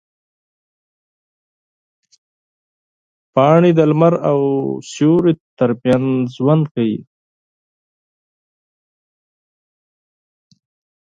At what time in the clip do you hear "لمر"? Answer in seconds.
3.89-4.13